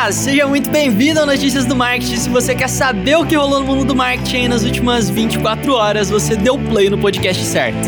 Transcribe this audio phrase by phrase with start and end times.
[0.00, 2.16] Olá, seja muito bem-vindo ao Notícias do Marketing.
[2.16, 6.08] Se você quer saber o que rolou no mundo do marketing nas últimas 24 horas,
[6.08, 7.86] você deu play no podcast certo.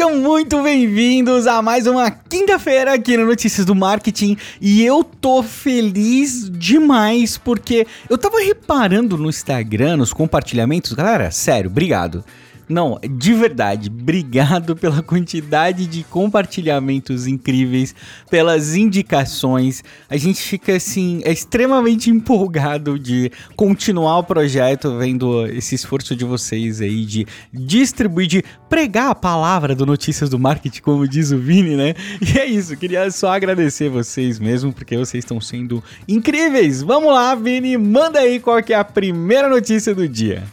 [0.00, 4.34] Sejam muito bem-vindos a mais uma quinta-feira aqui no Notícias do Marketing.
[4.58, 10.94] E eu tô feliz demais porque eu tava reparando no Instagram, nos compartilhamentos.
[10.94, 12.24] Galera, sério, obrigado.
[12.70, 17.92] Não, de verdade, obrigado pela quantidade de compartilhamentos incríveis,
[18.30, 19.82] pelas indicações.
[20.08, 26.24] A gente fica assim, é extremamente empolgado de continuar o projeto, vendo esse esforço de
[26.24, 31.38] vocês aí de distribuir, de pregar a palavra do Notícias do Marketing, como diz o
[31.38, 31.94] Vini, né?
[32.20, 36.82] E é isso, queria só agradecer vocês mesmo, porque vocês estão sendo incríveis.
[36.82, 40.44] Vamos lá, Vini, manda aí qual que é a primeira notícia do dia.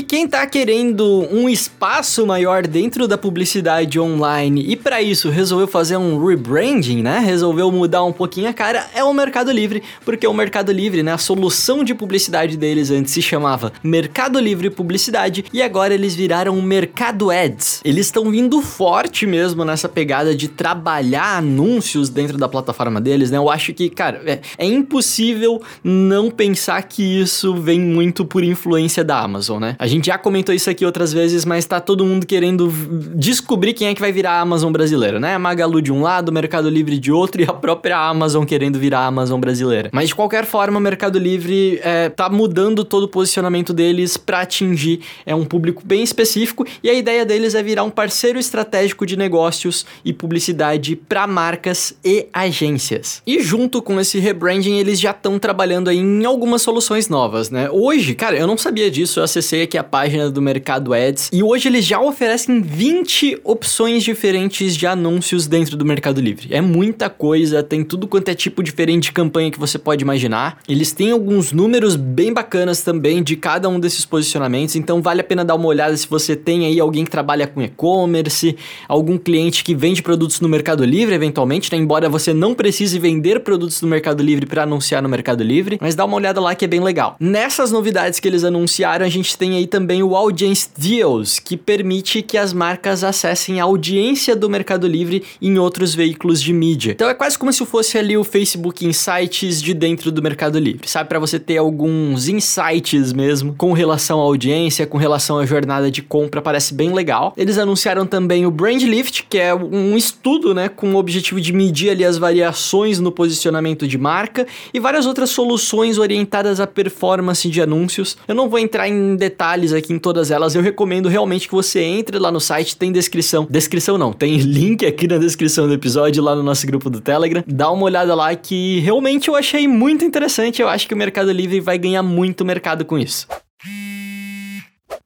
[0.00, 5.68] E quem tá querendo um espaço maior dentro da publicidade online e para isso resolveu
[5.68, 7.18] fazer um rebranding, né?
[7.18, 11.12] Resolveu mudar um pouquinho a cara é o Mercado Livre, porque o Mercado Livre, né,
[11.12, 16.58] a solução de publicidade deles antes se chamava Mercado Livre Publicidade e agora eles viraram
[16.58, 17.82] o Mercado Ads.
[17.84, 23.36] Eles estão vindo forte mesmo nessa pegada de trabalhar anúncios dentro da plataforma deles, né?
[23.36, 29.04] Eu acho que, cara, é, é impossível não pensar que isso vem muito por influência
[29.04, 29.76] da Amazon, né?
[29.78, 32.72] A gente já comentou isso aqui outras vezes, mas tá todo mundo querendo
[33.14, 35.34] descobrir quem é que vai virar a Amazon brasileira, né?
[35.34, 38.78] A Magalu de um lado, o Mercado Livre de outro e a própria Amazon querendo
[38.78, 39.90] virar a Amazon brasileira.
[39.92, 44.40] Mas de qualquer forma, o Mercado Livre é, tá mudando todo o posicionamento deles para
[44.40, 49.04] atingir é um público bem específico e a ideia deles é virar um parceiro estratégico
[49.04, 53.22] de negócios e publicidade para marcas e agências.
[53.26, 57.68] E junto com esse rebranding, eles já estão trabalhando aí em algumas soluções novas, né?
[57.70, 61.68] Hoje, cara, eu não sabia disso, eu acessei a página do Mercado Ads e hoje
[61.68, 66.48] eles já oferecem 20 opções diferentes de anúncios dentro do Mercado Livre.
[66.50, 70.58] É muita coisa, tem tudo quanto é tipo diferente de campanha que você pode imaginar.
[70.68, 75.24] Eles têm alguns números bem bacanas também de cada um desses posicionamentos, então vale a
[75.24, 78.56] pena dar uma olhada se você tem aí alguém que trabalha com e-commerce,
[78.88, 81.78] algum cliente que vende produtos no Mercado Livre eventualmente, né?
[81.78, 85.94] embora você não precise vender produtos no Mercado Livre para anunciar no Mercado Livre, mas
[85.94, 87.16] dá uma olhada lá que é bem legal.
[87.18, 92.22] Nessas novidades que eles anunciaram, a gente tem aí também o Audience Deals, que permite
[92.22, 96.92] que as marcas acessem a audiência do Mercado Livre em outros veículos de mídia.
[96.92, 100.88] Então é quase como se fosse ali o Facebook Insights de dentro do Mercado Livre,
[100.88, 101.08] sabe?
[101.08, 106.02] Para você ter alguns insights mesmo com relação à audiência, com relação à jornada de
[106.02, 107.32] compra, parece bem legal.
[107.36, 111.52] Eles anunciaram também o Brand Lift, que é um estudo, né, com o objetivo de
[111.52, 117.48] medir ali as variações no posicionamento de marca e várias outras soluções orientadas à performance
[117.48, 118.16] de anúncios.
[118.26, 120.54] Eu não vou entrar em detalhes detalhes aqui em todas elas.
[120.54, 123.46] Eu recomendo realmente que você entre lá no site, tem descrição.
[123.50, 127.42] Descrição não, tem link aqui na descrição do episódio lá no nosso grupo do Telegram.
[127.46, 130.62] Dá uma olhada lá que realmente eu achei muito interessante.
[130.62, 133.26] Eu acho que o Mercado Livre vai ganhar muito mercado com isso.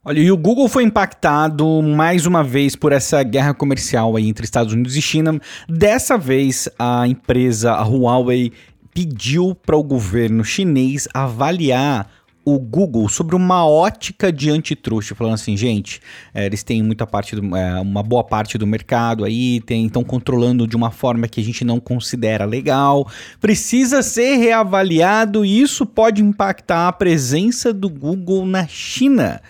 [0.04, 4.44] Olha, e o Google foi impactado mais uma vez por essa guerra comercial aí entre
[4.44, 5.40] Estados Unidos e China.
[5.66, 8.52] Dessa vez, a empresa, a Huawei,
[8.92, 12.10] pediu para o governo chinês avaliar
[12.44, 16.00] o Google sobre uma ótica de antitruste, falando assim, gente,
[16.34, 20.66] é, eles têm muita parte, do, é, uma boa parte do mercado aí, estão controlando
[20.66, 23.08] de uma forma que a gente não considera legal,
[23.40, 29.40] precisa ser reavaliado e isso pode impactar a presença do Google na China.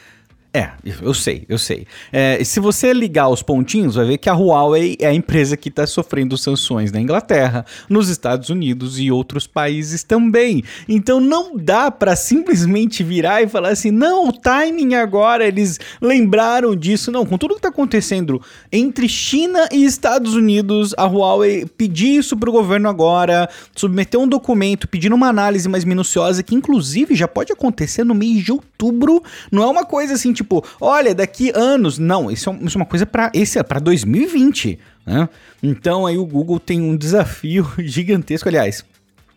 [0.57, 0.71] É,
[1.03, 1.85] eu sei, eu sei.
[2.13, 5.69] É, se você ligar os pontinhos, vai ver que a Huawei é a empresa que
[5.69, 10.63] está sofrendo sanções na Inglaterra, nos Estados Unidos e outros países também.
[10.89, 16.77] Então não dá para simplesmente virar e falar assim, não, o timing agora, eles lembraram
[16.77, 17.11] disso.
[17.11, 18.41] Não, com tudo que está acontecendo
[18.71, 24.29] entre China e Estados Unidos, a Huawei pedir isso para o governo agora, submeter um
[24.29, 29.21] documento pedindo uma análise mais minuciosa, que inclusive já pode acontecer no mês de outubro.
[29.51, 31.99] Não é uma coisa assim, tipo, tipo, olha, daqui anos.
[31.99, 35.29] Não, isso é, isso é uma coisa para esse para 2020, né?
[35.63, 38.85] Então aí o Google tem um desafio gigantesco, aliás.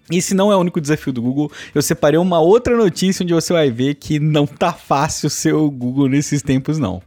[0.10, 1.52] Esse não é o único desafio do Google.
[1.76, 5.70] Eu separei uma outra notícia onde você vai ver que não tá fácil ser o
[5.70, 7.02] Google nesses tempos, não.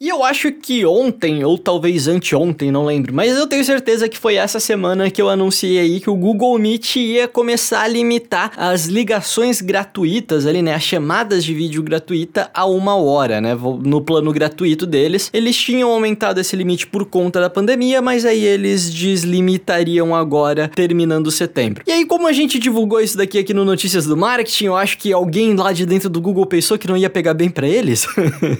[0.00, 4.16] E eu acho que ontem, ou talvez anteontem, não lembro, mas eu tenho certeza que
[4.16, 8.52] foi essa semana que eu anunciei aí que o Google Meet ia começar a limitar
[8.56, 10.72] as ligações gratuitas ali, né?
[10.72, 13.56] As chamadas de vídeo gratuita a uma hora, né?
[13.56, 15.30] No plano gratuito deles.
[15.32, 21.28] Eles tinham aumentado esse limite por conta da pandemia, mas aí eles deslimitariam agora, terminando
[21.28, 21.82] setembro.
[21.84, 24.96] E aí, como a gente divulgou isso daqui aqui no Notícias do Marketing, eu acho
[24.96, 28.06] que alguém lá de dentro do Google pensou que não ia pegar bem para eles.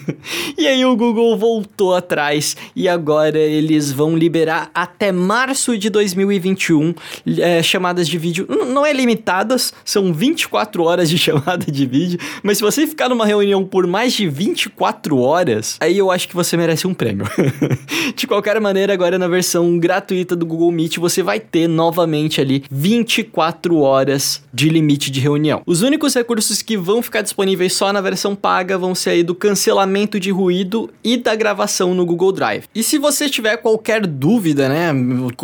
[0.59, 6.95] e aí o Google voltou atrás e agora eles vão liberar até março de 2021
[7.39, 8.47] é, chamadas de vídeo.
[8.49, 13.27] Não é limitadas, são 24 horas de chamada de vídeo, mas se você ficar numa
[13.27, 17.27] reunião por mais de 24 horas, aí eu acho que você merece um prêmio.
[18.15, 22.65] de qualquer maneira, agora na versão gratuita do Google Meet, você vai ter novamente ali
[22.71, 25.63] 24 horas de limite de reunião.
[25.67, 29.35] Os únicos recursos que vão ficar disponíveis só na versão paga vão ser aí do
[29.35, 32.65] cancelamento de ruído e da gravação no Google Drive.
[32.75, 34.93] E se você tiver qualquer dúvida, né,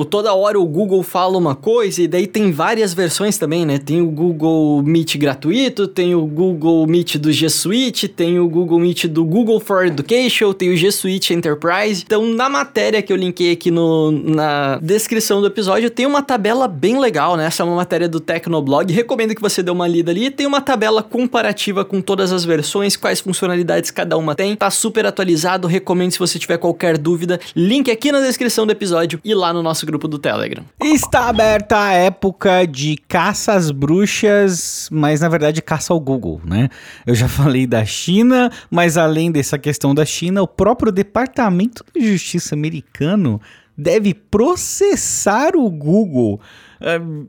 [0.09, 3.79] toda hora o Google fala uma coisa e daí tem várias versões também, né?
[3.79, 8.79] Tem o Google Meet gratuito, tem o Google Meet do G Suite, tem o Google
[8.79, 12.03] Meet do Google for Education, tem o G Suite Enterprise.
[12.05, 16.69] Então, na matéria que eu linkei aqui no, na descrição do episódio, tem uma tabela
[16.69, 17.47] bem legal, né?
[17.47, 18.93] Essa é uma matéria do Tecnoblog.
[18.93, 20.31] Recomendo que você dê uma lida ali.
[20.31, 24.57] Tem uma tabela comparativa com todas as versões, quais funcionalidades cada uma tem.
[24.57, 25.64] Tá super atualizado.
[25.67, 27.41] Recomendo se você tiver qualquer dúvida.
[27.55, 30.65] Link aqui na descrição do episódio e lá no nosso grupo do Telegram.
[30.83, 36.69] Está aberta a época de caça às bruxas, mas na verdade caça ao Google, né?
[37.07, 42.13] Eu já falei da China, mas além dessa questão da China, o próprio Departamento de
[42.13, 43.41] Justiça americano
[43.77, 46.41] deve processar o Google.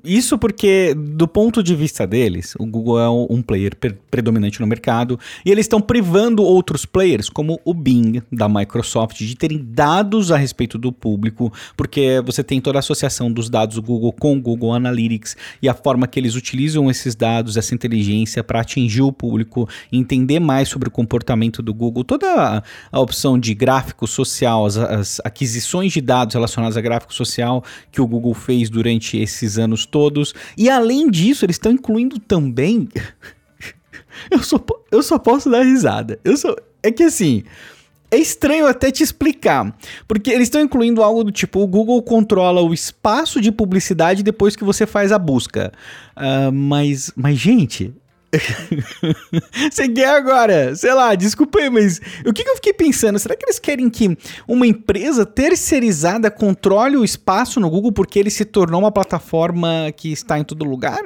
[0.04, 3.74] Isso porque, do ponto de vista deles, o Google é um player
[4.12, 9.36] predominante no mercado e eles estão privando outros players, como o Bing da Microsoft, de
[9.36, 13.82] terem dados a respeito do público, porque você tem toda a associação dos dados do
[13.82, 18.44] Google com o Google Analytics e a forma que eles utilizam esses dados, essa inteligência
[18.44, 23.40] para atingir o público, entender mais sobre o comportamento do Google, toda a, a opção
[23.40, 28.34] de gráfico social, as, as aquisições de dados relacionados a gráfico social que o Google
[28.34, 30.34] fez durante esse esses anos todos.
[30.58, 32.90] E além disso, eles estão incluindo também.
[34.32, 34.60] eu, só,
[34.92, 36.20] eu só posso dar risada.
[36.24, 36.56] Eu só.
[36.82, 37.44] É que assim.
[38.12, 39.76] É estranho até te explicar,
[40.08, 44.56] porque eles estão incluindo algo do tipo: o Google controla o espaço de publicidade depois
[44.56, 45.74] que você faz a busca.
[46.16, 47.94] Uh, mas, mas, gente,
[49.72, 50.76] Você quer agora?
[50.76, 53.20] Sei lá, desculpa aí, mas o que, que, eu fiquei pensando?
[53.20, 54.18] Será que eles querem que
[54.48, 60.12] uma empresa terceirizada controle o espaço no Google porque ele se tornou uma plataforma que
[60.12, 61.02] está em todo lugar?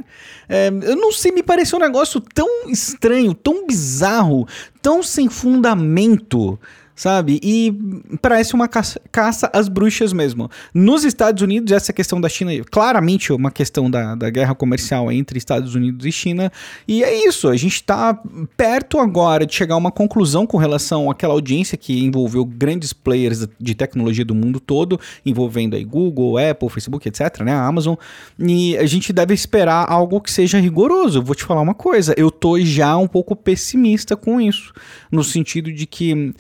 [0.48, 4.48] É, eu não sei, me pareceu um negócio tão estranho, tão bizarro,
[4.82, 6.60] tão sem fundamento
[7.00, 7.40] sabe?
[7.42, 7.74] E
[8.22, 10.52] parece uma caça, caça às bruxas mesmo.
[10.74, 15.38] Nos Estados Unidos, essa questão da China, claramente uma questão da, da guerra comercial entre
[15.38, 16.52] Estados Unidos e China,
[16.86, 18.22] e é isso, a gente está
[18.58, 23.48] perto agora de chegar a uma conclusão com relação àquela audiência que envolveu grandes players
[23.58, 27.96] de tecnologia do mundo todo, envolvendo aí Google, Apple, Facebook, etc, né, a Amazon,
[28.38, 31.24] e a gente deve esperar algo que seja rigoroso.
[31.24, 34.74] Vou te falar uma coisa, eu tô já um pouco pessimista com isso,
[35.10, 36.34] no sentido de que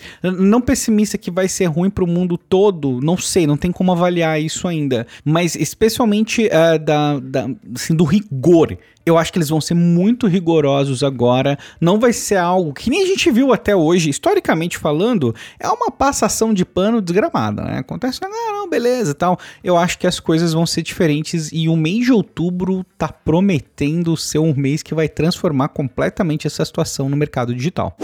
[0.50, 3.92] não pessimista que vai ser ruim para o mundo todo, não sei, não tem como
[3.92, 5.06] avaliar isso ainda.
[5.24, 8.78] Mas especialmente uh, da, da, assim, do rigor.
[9.06, 11.58] Eu acho que eles vão ser muito rigorosos agora.
[11.82, 15.90] Não vai ser algo que nem a gente viu até hoje, historicamente falando, é uma
[15.90, 17.78] passação de pano desgramada, né?
[17.80, 19.40] Acontece, ah, não, beleza tal.
[19.64, 24.16] Eu acho que as coisas vão ser diferentes e o mês de outubro tá prometendo
[24.16, 27.98] ser um mês que vai transformar completamente essa situação no mercado digital.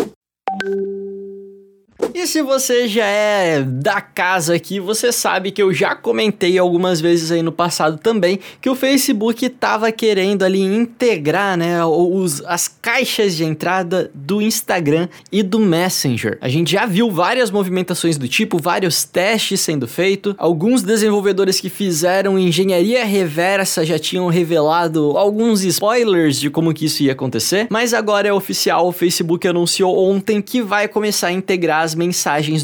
[2.17, 7.01] E se você já é da casa aqui, você sabe que eu já comentei algumas
[7.01, 12.69] vezes aí no passado também que o Facebook estava querendo ali integrar, né, os, as
[12.69, 16.37] caixas de entrada do Instagram e do Messenger.
[16.39, 20.35] A gente já viu várias movimentações do tipo, vários testes sendo feitos.
[20.37, 27.03] Alguns desenvolvedores que fizeram engenharia reversa já tinham revelado alguns spoilers de como que isso
[27.03, 31.83] ia acontecer, mas agora é oficial, o Facebook anunciou ontem que vai começar a integrar
[31.83, 32.04] as mensagens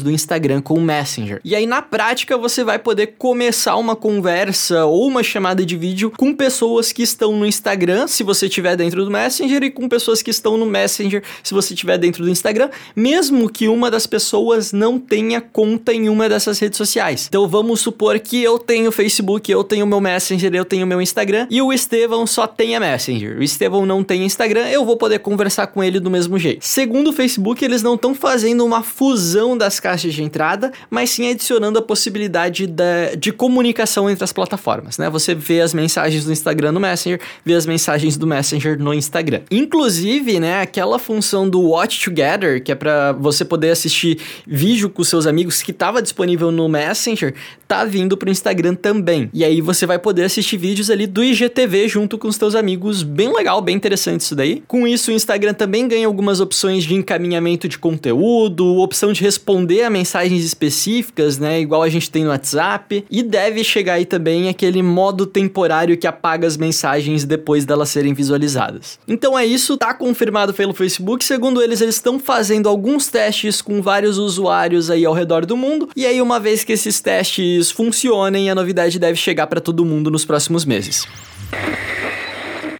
[0.02, 1.40] do Instagram com o Messenger.
[1.44, 6.12] E aí, na prática, você vai poder começar uma conversa ou uma chamada de vídeo
[6.16, 10.22] com pessoas que estão no Instagram, se você estiver dentro do Messenger, e com pessoas
[10.22, 14.72] que estão no Messenger, se você estiver dentro do Instagram, mesmo que uma das pessoas
[14.72, 17.26] não tenha conta em uma dessas redes sociais.
[17.28, 21.46] Então, vamos supor que eu tenho Facebook, eu tenho meu Messenger, eu tenho meu Instagram,
[21.50, 23.38] e o Estevão só tenha Messenger.
[23.38, 26.64] O Estevão não tem Instagram, eu vou poder conversar com ele do mesmo jeito.
[26.64, 31.10] Segundo o Facebook, eles não estão fazendo uma fusão exclusão das caixas de entrada, mas
[31.10, 35.08] sim adicionando a possibilidade de, de comunicação entre as plataformas, né?
[35.08, 39.40] Você vê as mensagens do Instagram no Messenger, vê as mensagens do Messenger no Instagram.
[39.50, 45.02] Inclusive, né, aquela função do Watch Together, que é para você poder assistir vídeo com
[45.02, 47.34] seus amigos que estava disponível no Messenger,
[47.66, 49.30] tá vindo pro Instagram também.
[49.32, 53.02] E aí você vai poder assistir vídeos ali do IGTV junto com os teus amigos,
[53.02, 54.62] bem legal, bem interessante isso daí.
[54.68, 59.84] Com isso, o Instagram também ganha algumas opções de encaminhamento de conteúdo, opção de responder
[59.84, 64.48] a mensagens específicas, né, igual a gente tem no WhatsApp, e deve chegar aí também
[64.48, 68.98] aquele modo temporário que apaga as mensagens depois delas serem visualizadas.
[69.06, 73.80] Então é isso, tá confirmado pelo Facebook, segundo eles, eles estão fazendo alguns testes com
[73.80, 78.50] vários usuários aí ao redor do mundo, e aí uma vez que esses testes funcionem,
[78.50, 81.06] a novidade deve chegar para todo mundo nos próximos meses.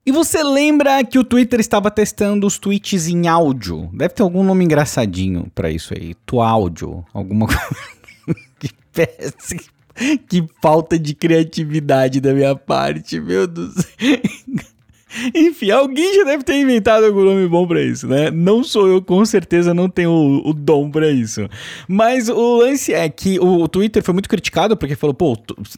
[0.04, 3.88] E você lembra que o Twitter estava testando os tweets em áudio?
[3.92, 6.14] Deve ter algum nome engraçadinho para isso aí.
[6.26, 7.46] Tu áudio, alguma
[8.26, 8.40] coisa.
[8.58, 9.60] que péssimo.
[10.28, 13.74] Que falta de criatividade da minha parte, meu Deus.
[15.34, 18.30] Enfim, alguém já deve ter inventado algum nome bom para isso, né?
[18.30, 21.48] Não sou eu, com certeza não tenho o, o dom para isso.
[21.86, 25.36] Mas o lance é que o, o, Twitter foi muito criticado porque falou, pô,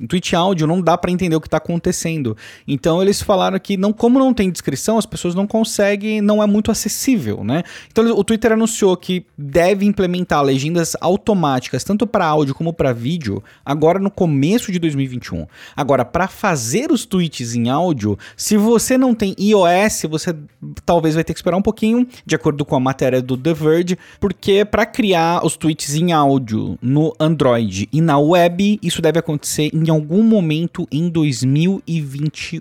[0.08, 2.36] tweet áudio não dá para entender o que tá acontecendo.
[2.66, 6.46] Então eles falaram que não, como não tem descrição, as pessoas não conseguem, não é
[6.46, 7.62] muito acessível, né?
[7.90, 13.42] Então o Twitter anunciou que deve implementar legendas automáticas tanto para áudio como para vídeo
[13.64, 15.46] agora no começo de 2021.
[15.76, 20.36] Agora, para fazer os tweets em áudio, se você não tem tem iOS, você
[20.84, 23.98] talvez vai ter que esperar um pouquinho, de acordo com a matéria do The Verge,
[24.20, 29.70] porque para criar os tweets em áudio no Android e na web, isso deve acontecer
[29.72, 32.60] em algum momento em 2021.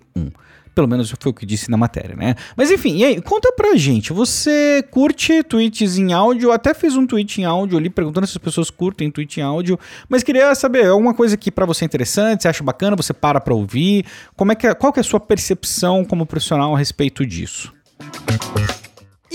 [0.74, 2.36] Pelo menos foi o que disse na matéria, né?
[2.56, 4.12] Mas enfim, e aí, conta pra gente.
[4.12, 6.52] Você curte tweets em áudio?
[6.52, 9.80] Até fiz um tweet em áudio ali perguntando se as pessoas curtem tweet em áudio.
[10.10, 13.40] Mas queria saber, alguma coisa que para você é interessante, você acha bacana, você para
[13.40, 14.06] pra ouvir?
[14.36, 17.72] Como é que é, qual que é a sua percepção como profissional a respeito disso?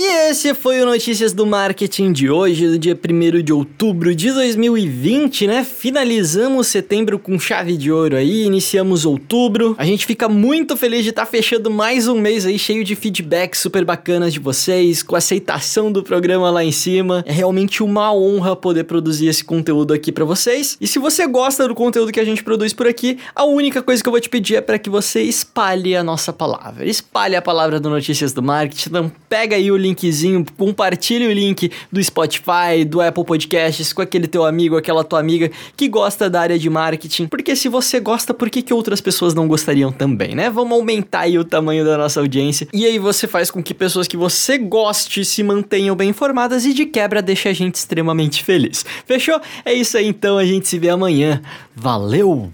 [0.00, 4.30] E esse foi o Notícias do Marketing de hoje, do dia 1 de outubro de
[4.30, 5.64] 2020, né?
[5.64, 9.74] Finalizamos setembro com chave de ouro aí, iniciamos outubro.
[9.76, 12.94] A gente fica muito feliz de estar tá fechando mais um mês aí cheio de
[12.94, 17.24] feedbacks super bacanas de vocês, com aceitação do programa lá em cima.
[17.26, 20.78] É realmente uma honra poder produzir esse conteúdo aqui para vocês.
[20.80, 24.00] E se você gosta do conteúdo que a gente produz por aqui, a única coisa
[24.00, 26.86] que eu vou te pedir é para que você espalhe a nossa palavra.
[26.86, 28.90] Espalhe a palavra do Notícias do Marketing.
[28.90, 34.02] Então pega aí o link linkzinho, compartilhe o link do Spotify, do Apple Podcasts com
[34.02, 37.26] aquele teu amigo, aquela tua amiga que gosta da área de marketing.
[37.26, 40.50] Porque se você gosta, por que, que outras pessoas não gostariam também, né?
[40.50, 42.68] Vamos aumentar aí o tamanho da nossa audiência.
[42.72, 46.74] E aí você faz com que pessoas que você goste se mantenham bem informadas e
[46.74, 48.84] de quebra deixa a gente extremamente feliz.
[49.06, 49.40] Fechou?
[49.64, 51.40] É isso aí então, a gente se vê amanhã.
[51.74, 52.50] Valeu!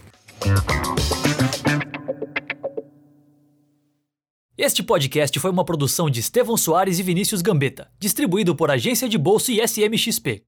[4.57, 9.19] Este podcast foi uma produção de Estevão Soares e Vinícius Gambetta, distribuído por Agência de
[9.19, 10.45] Bolsa e SMXP.